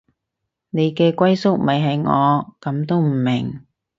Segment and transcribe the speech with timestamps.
[0.71, 3.67] 你嘅歸宿咪係我，噉都唔明